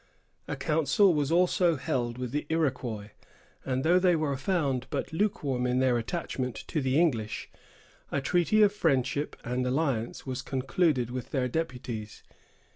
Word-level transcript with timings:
A 0.47 0.55
council 0.55 1.13
was 1.13 1.31
also 1.31 1.75
held 1.75 2.17
with 2.17 2.31
the 2.31 2.47
Iroquois, 2.49 3.11
and 3.63 3.83
though 3.83 3.99
they 3.99 4.15
were 4.15 4.35
found 4.35 4.87
but 4.89 5.13
lukewarm 5.13 5.67
in 5.67 5.77
their 5.77 5.95
attachment 5.99 6.55
to 6.69 6.81
the 6.81 6.99
English, 6.99 7.51
a 8.11 8.19
treaty 8.19 8.63
of 8.63 8.73
friendship 8.73 9.35
and 9.43 9.63
alliance 9.63 10.25
was 10.25 10.41
concluded 10.41 11.11
with 11.11 11.29
their 11.29 11.47
deputies. 11.47 12.23